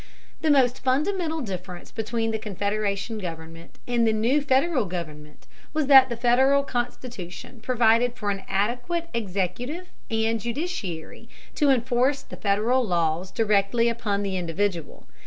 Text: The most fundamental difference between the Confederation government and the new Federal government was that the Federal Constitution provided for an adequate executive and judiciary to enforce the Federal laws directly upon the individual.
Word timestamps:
The 0.41 0.49
most 0.49 0.79
fundamental 0.83 1.41
difference 1.41 1.91
between 1.91 2.31
the 2.31 2.39
Confederation 2.39 3.19
government 3.19 3.77
and 3.87 4.07
the 4.07 4.11
new 4.13 4.41
Federal 4.41 4.85
government 4.85 5.45
was 5.73 5.85
that 5.85 6.09
the 6.09 6.17
Federal 6.17 6.63
Constitution 6.63 7.59
provided 7.61 8.15
for 8.15 8.31
an 8.31 8.41
adequate 8.49 9.09
executive 9.13 9.89
and 10.09 10.39
judiciary 10.39 11.29
to 11.53 11.69
enforce 11.69 12.23
the 12.23 12.35
Federal 12.35 12.83
laws 12.83 13.29
directly 13.29 13.89
upon 13.89 14.23
the 14.23 14.37
individual. 14.37 15.05